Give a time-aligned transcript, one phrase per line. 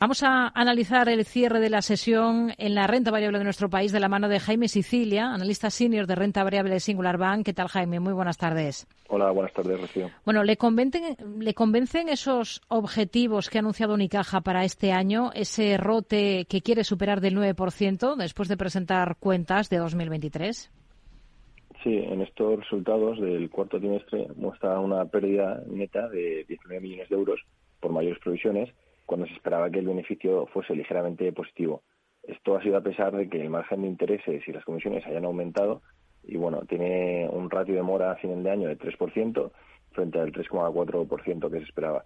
[0.00, 3.92] Vamos a analizar el cierre de la sesión en la renta variable de nuestro país
[3.92, 7.44] de la mano de Jaime Sicilia, analista senior de renta variable de Singular Bank.
[7.44, 8.00] ¿Qué tal, Jaime?
[8.00, 8.88] Muy buenas tardes.
[9.10, 10.08] Hola, buenas tardes, Rocío.
[10.24, 15.76] Bueno, ¿le convencen, ¿le convencen esos objetivos que ha anunciado Unicaja para este año, ese
[15.76, 20.72] rote que quiere superar del 9% después de presentar cuentas de 2023?
[21.84, 27.16] Sí, en estos resultados del cuarto trimestre muestra una pérdida neta de 19 millones de
[27.16, 27.38] euros
[27.80, 28.70] por mayores provisiones
[29.10, 31.82] cuando se esperaba que el beneficio fuese ligeramente positivo.
[32.22, 35.24] Esto ha sido a pesar de que el margen de intereses y las comisiones hayan
[35.24, 35.82] aumentado
[36.22, 39.50] y bueno, tiene un ratio de mora a final de año de 3%
[39.90, 42.04] frente al 3,4% que se esperaba,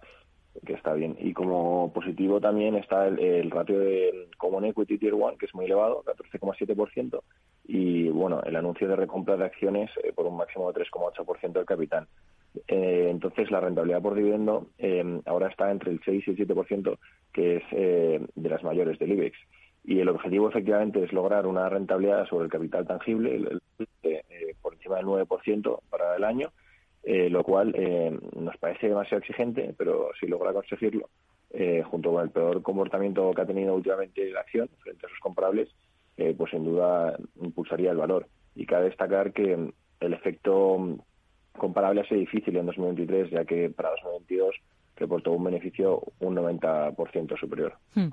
[0.64, 1.14] que está bien.
[1.20, 5.66] Y como positivo también está el, ratio de Common Equity Tier 1, que es muy
[5.66, 7.20] elevado, 14,7%,
[7.64, 11.64] y bueno, el anuncio de recompra de acciones eh, por un máximo de 3,8% del
[11.64, 12.06] capital.
[12.68, 16.98] Eh, entonces, la rentabilidad por dividendo eh, ahora está entre el 6 y el 7%,
[17.32, 19.36] que es eh, de las mayores del IBEX.
[19.84, 23.58] Y el objetivo, efectivamente, es lograr una rentabilidad sobre el capital tangible
[24.62, 26.52] por encima del 9% para el año,
[27.04, 27.74] lo cual
[28.34, 31.10] nos parece demasiado exigente, pero si logra conseguirlo,
[31.90, 35.68] junto con el peor comportamiento que ha tenido últimamente la acción frente a sus comparables,
[36.16, 38.28] pues sin duda impulsaría el valor.
[38.54, 40.98] Y cabe destacar que el efecto
[41.56, 44.54] comparable a ser difícil en 2023, ya que para 2022
[44.96, 47.74] reportó un beneficio un 90% superior.
[47.94, 48.10] Hmm.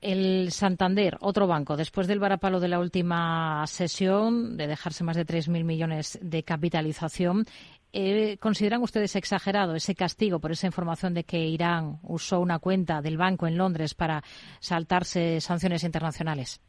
[0.00, 5.24] El Santander, otro banco, después del varapalo de la última sesión, de dejarse más de
[5.24, 7.44] 3.000 millones de capitalización,
[7.92, 13.00] eh, ¿consideran ustedes exagerado ese castigo por esa información de que Irán usó una cuenta
[13.00, 14.24] del banco en Londres para
[14.58, 16.60] saltarse sanciones internacionales?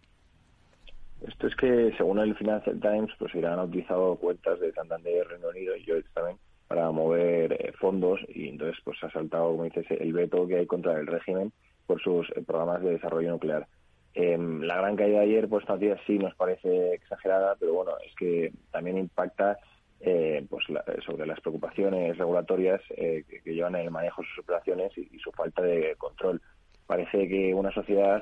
[1.27, 5.49] Esto es que, según el Financial Times, pues Irán ha utilizado cuentas de Santander, Reino
[5.49, 9.85] Unido y yo también para mover eh, fondos y entonces pues ha saltado, como dices,
[9.91, 11.51] el veto que hay contra el régimen
[11.85, 13.67] por sus eh, programas de desarrollo nuclear.
[14.15, 18.13] Em, la gran caída de ayer, pues todavía sí nos parece exagerada, pero bueno, es
[18.15, 19.57] que también impacta
[20.01, 20.65] eh, pues
[21.05, 25.31] sobre las preocupaciones regulatorias que, llevan en el manejo de sus operaciones y, y, su
[25.31, 26.41] falta de control.
[26.85, 28.21] Parece que una sociedad,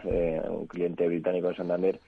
[0.50, 2.00] un cliente británico de Santander,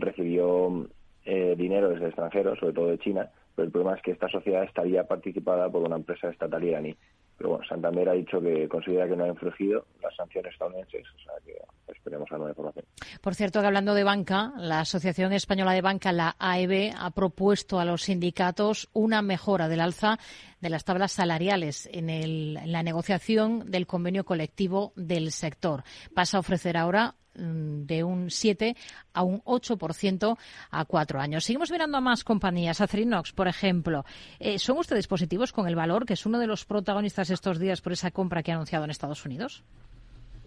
[0.00, 0.86] recibió
[1.24, 4.28] eh, dinero desde el extranjero, sobre todo de China, pero el problema es que esta
[4.28, 6.96] sociedad estaría participada por una empresa estatal iraní.
[7.36, 11.18] Pero bueno, Santander ha dicho que considera que no ha infringido las sanciones estadounidenses, o
[11.24, 11.54] sea que
[11.90, 12.84] esperemos a nueva información.
[13.22, 17.80] Por cierto, que hablando de banca, la Asociación Española de Banca, la AEB, ha propuesto
[17.80, 20.18] a los sindicatos una mejora del alza
[20.60, 25.82] de las tablas salariales en, en la negociación del convenio colectivo del sector.
[26.14, 28.76] Pasa a ofrecer ahora de un 7
[29.12, 30.36] a un 8%
[30.70, 31.44] a cuatro años.
[31.44, 32.80] Seguimos mirando a más compañías.
[32.80, 34.04] Acerinox, por ejemplo.
[34.38, 37.80] Eh, ¿Son ustedes positivos con el valor, que es uno de los protagonistas estos días
[37.80, 39.64] por esa compra que ha anunciado en Estados Unidos?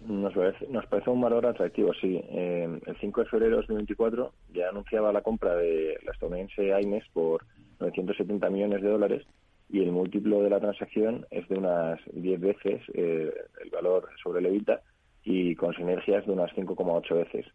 [0.07, 2.21] Nos parece, nos parece un valor atractivo, sí.
[2.29, 7.05] Eh, el 5 de febrero de 2024 ya anunciaba la compra de la estadounidense AIMES
[7.13, 7.45] por
[7.79, 9.25] 970 millones de dólares
[9.69, 13.33] y el múltiplo de la transacción es de unas 10 veces eh,
[13.63, 14.81] el valor sobre el EBITDA
[15.23, 17.45] y con sinergias de unas 5,8 veces.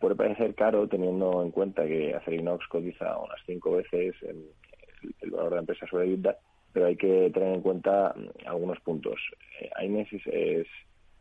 [0.00, 5.56] Puede parecer caro teniendo en cuenta que Acerinox cotiza unas 5 veces el, valor de
[5.56, 6.36] la empresa sobre EBITDA,
[6.72, 9.20] pero hay que tener en cuenta mm, algunos puntos.
[9.60, 10.66] Eh, es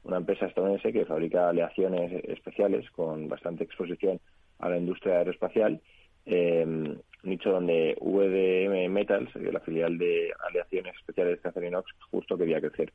[0.03, 4.19] una empresa estadounidense que fabrica aleaciones especiales con bastante exposición
[4.59, 5.81] a la industria aeroespacial,
[6.25, 12.91] eh, nicho donde VDM Metals, la filial de aleaciones especiales de Acerinox, justo quería crecer.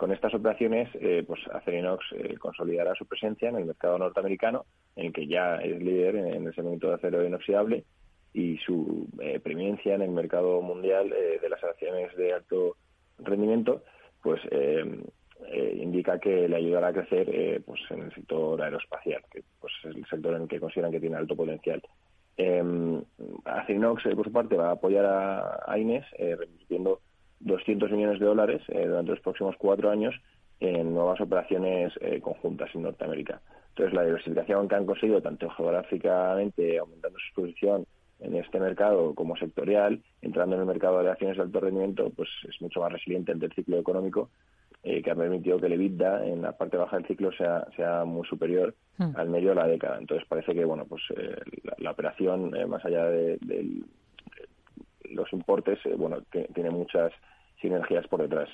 [0.00, 4.64] Con estas operaciones, eh, pues Acerinox eh, consolidará su presencia en el mercado norteamericano,
[4.96, 7.84] en el que ya es líder en, el segmento de acero inoxidable,
[8.32, 12.78] y su eh, preeminencia en el mercado mundial eh, de las acciones de alto
[13.18, 13.82] rendimiento,
[14.22, 14.40] pues
[15.74, 20.06] indica que le ayudará a crecer pues en el sector aeroespacial, que pues, es el
[20.06, 21.82] sector en el que consideran que tiene alto potencial.
[23.44, 27.00] Acerinox, por su parte, va a apoyar a, a Ines, revirtiendo
[27.40, 30.14] 200 millones de dólares eh, durante los próximos cuatro años
[30.60, 33.40] en nuevas operaciones eh, conjuntas en Norteamérica.
[33.70, 37.86] Entonces, la diversificación que han conseguido, tanto geográficamente, aumentando su exposición
[38.20, 42.28] en este mercado como sectorial, entrando en el mercado de acciones de alto rendimiento, pues
[42.46, 44.28] es mucho más resiliente ante el ciclo económico,
[44.82, 48.04] eh, que ha permitido que el EBITDA en la parte baja del ciclo sea, sea
[48.04, 49.12] muy superior hmm.
[49.16, 49.96] al medio de la década.
[49.98, 51.02] Entonces, parece que bueno pues
[51.78, 53.82] la, operación, más allá de, de,
[55.10, 56.18] los importes, bueno
[56.54, 57.12] tiene muchas
[57.60, 58.48] sinergias por detrás.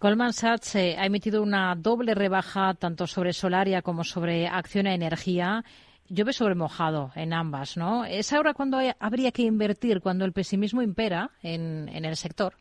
[0.00, 4.94] Goldman Sachs eh, ha emitido una doble rebaja tanto sobre Solaria como sobre Acción a
[4.94, 5.64] Energía.
[6.08, 8.04] Llueve sobre mojado en ambas, ¿no?
[8.04, 12.52] ¿Es ahora cuando habría que invertir, cuando el pesimismo impera en, en el sector?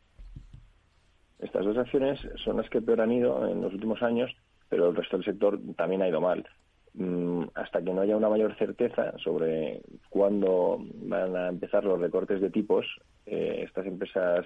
[1.40, 4.32] Estas dos acciones son las que peor han ido en los últimos años,
[4.70, 6.48] pero el resto del sector también ha ido mal.
[6.94, 12.40] Mm, hasta que no haya una mayor certeza sobre cuándo van a empezar los recortes
[12.40, 12.86] de tipos,
[13.26, 14.46] eh, estas empresas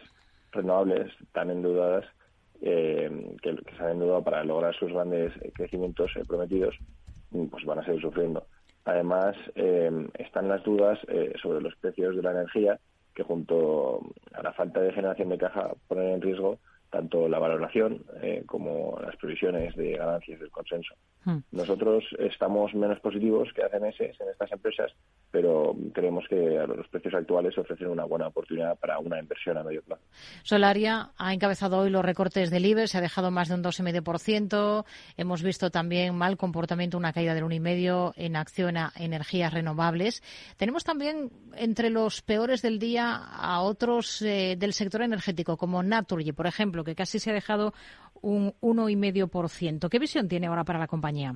[0.58, 2.06] renovables tan endeudadas
[2.62, 6.76] eh, que, se han endeudado para lograr sus grandes crecimientos eh, prometidos,
[7.32, 8.46] mm, pues van a seguir sufriendo.
[8.84, 9.36] Además,
[10.18, 10.98] están las dudas
[11.42, 12.80] sobre los precios de la energía,
[13.14, 14.00] que junto
[14.32, 16.58] a la falta de generación de caja ponen en riesgo
[16.90, 18.04] tanto la valoración
[18.46, 20.96] como las previsiones de ganancias del consenso.
[21.24, 21.40] Hmm.
[21.52, 24.92] Nosotros estamos menos positivos que hace meses en estas empresas,
[25.32, 29.82] pero creemos que los precios actuales ofrecen una buena oportunidad para una inversión a medio
[29.82, 30.04] plazo.
[30.44, 34.86] Solaria ha encabezado hoy los recortes del IBE, se ha dejado más de un 2,5%.
[35.18, 40.24] Hemos visto también mal comportamiento, una caída del 1,5% en acción a energías renovables.
[40.58, 46.32] Tenemos también entre los peores del día a otros eh, del sector energético, como Naturgy,
[46.32, 47.74] por ejemplo, que casi se ha dejado
[48.22, 49.90] un 1,5%.
[49.90, 51.36] ¿Qué visión tiene ahora para la compañía?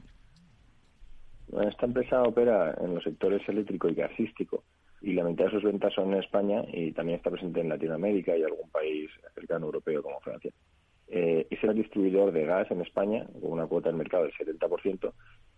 [1.67, 4.63] esta empresa opera en los sectores eléctrico y gasístico
[5.01, 8.37] y la mitad de sus ventas son en España y también está presente en Latinoamérica
[8.37, 10.51] y algún país cercano europeo como Francia.
[11.07, 15.11] Eh, es el distribuidor de gas en España con una cuota de mercado del 70%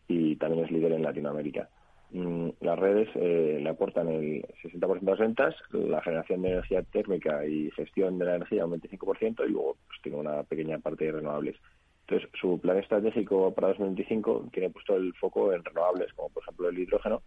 [0.08, 1.70] y también es líder en Latinoamérica.
[2.14, 6.84] Mm, las redes eh, le aportan el 60% de las ventas, la generación de energía
[6.84, 11.06] térmica y gestión de la energía un 25% y luego pues, tiene una pequeña parte
[11.06, 11.58] de renovables.
[12.02, 16.70] Entonces, su plan estratégico para 2025 tiene puesto el foco en renovables, como por ejemplo
[16.70, 17.24] el hidrógeno,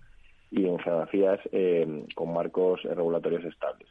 [0.52, 3.88] y en geografías eh, con marcos regulatorios estables.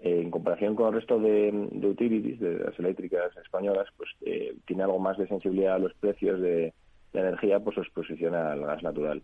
[0.00, 1.52] en comparación con el resto de,
[1.86, 6.40] utilities, de las eléctricas españolas, pues eh, tiene algo más de sensibilidad a los precios
[6.40, 6.74] de
[7.12, 9.22] la energía por su exposición al gas natural.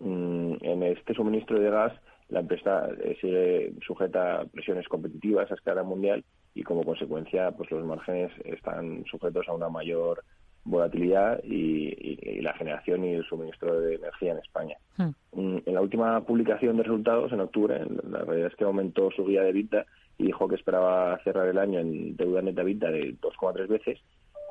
[0.00, 1.92] Mm, en este suministro de gas
[2.28, 7.70] la empresa eh, sigue sujeta a presiones competitivas a escala mundial y como consecuencia pues
[7.70, 10.24] los márgenes están sujetos a una mayor
[10.64, 14.76] volatilidad y, la generación y el suministro de energía en España.
[14.96, 15.10] Hmm.
[15.32, 19.24] Mm, en la última publicación de resultados, en octubre, la realidad es que aumentó su
[19.24, 19.86] guía de vida
[20.18, 24.00] y dijo que esperaba cerrar el año en deuda neta vida de 2,3 veces,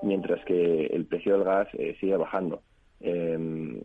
[0.03, 2.62] mientras que el precio del gas eh, sigue bajando.
[3.01, 3.38] Eh,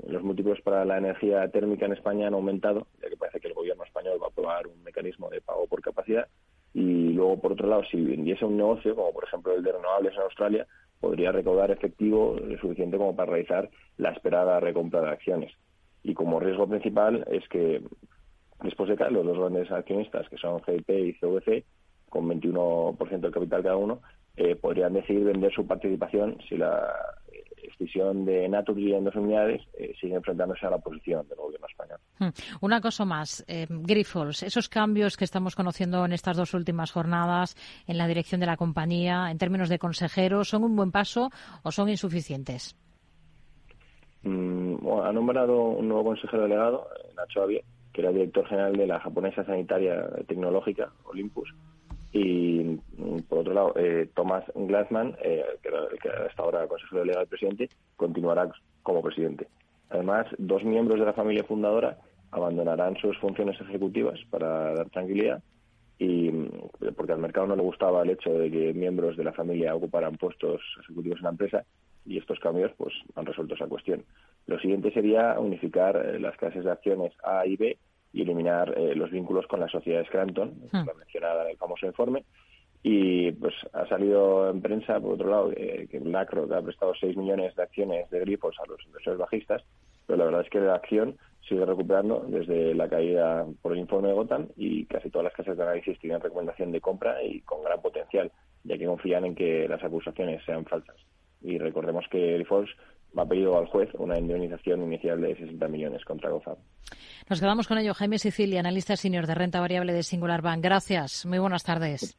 [0.07, 3.55] los múltiplos para la energía térmica en España han aumentado, ya que parece que el
[3.55, 6.29] gobierno español va a aprobar un mecanismo de pago por capacidad.
[6.73, 10.15] Y luego, por otro lado, si vendiese un negocio, como por ejemplo el de renovables
[10.15, 10.67] en Australia,
[11.01, 15.53] podría recaudar efectivo suficiente como para realizar la esperada recompra de acciones.
[16.03, 17.83] Y como riesgo principal es que
[18.62, 21.65] después de caer los dos grandes accionistas, que son GIP y CVC,
[22.09, 24.01] con 21% del capital cada uno,
[24.37, 26.95] eh, podrían decidir vender su participación si la
[27.79, 31.99] decisión de Naturgy en dos unidades eh, sigue enfrentándose a la posición del gobierno español.
[32.19, 32.29] Hmm.
[32.61, 37.57] Una cosa más, eh, Grifols, esos cambios que estamos conociendo en estas dos últimas jornadas
[37.87, 41.31] en la dirección de la compañía, en términos de consejeros, ¿son un buen paso
[41.63, 42.77] o son insuficientes?
[44.23, 49.01] Mm, ha nombrado un nuevo consejero delegado, Nacho Avie, que era director general de la
[49.01, 51.55] japonesa sanitaria tecnológica, Olympus,
[52.12, 55.71] y mm, por otro lado, eh, Thomas Glassman, eh, que,
[56.03, 58.51] que hasta ahora consejero delegado del presidente, continuará
[58.83, 59.49] como presidente.
[59.91, 61.99] Además, dos miembros de la familia fundadora
[62.31, 65.43] abandonarán sus funciones ejecutivas para dar tranquilidad
[65.99, 66.49] y mm,
[66.97, 70.17] porque al mercado no le gustaba el hecho de que miembros de la familia ocuparan
[70.17, 71.65] puestos ejecutivos en la empresa
[72.07, 74.05] y estos cambios pues han resuelto esa cuestión.
[74.47, 77.79] Lo siguiente sería unificar eh, las clases de acciones A y B
[78.12, 80.87] y eliminar eh, los vínculos con la sociedad Scranton, hmm.
[80.87, 82.25] la mencionada en el famoso informe.
[82.83, 87.17] Y pues ha salido en prensa, por otro lado, eh, que BlackRock ha prestado 6
[87.17, 89.62] millones de acciones de grifos a los inversores bajistas,
[90.07, 94.09] pero la verdad es que la acción sigue recuperando desde la caída por el informe
[94.09, 97.62] de Gotham y casi todas las casas de análisis tienen recomendación de compra y con
[97.62, 98.31] gran potencial,
[98.64, 100.97] ya que confían en que las acusaciones sean falsas.
[101.43, 102.71] Y recordemos que Grifols
[103.17, 106.57] ha pedido al juez una indemnización inicial de 60 millones contra Gotham.
[107.29, 107.95] Nos quedamos con ello.
[107.95, 110.62] Jaime Sicilia, analista senior de renta variable de Singular Bank.
[110.62, 111.26] Gracias.
[111.26, 112.19] Muy buenas tardes.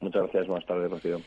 [0.00, 0.46] Muchas gracias.
[0.46, 1.20] Buenas tardes, Rocío.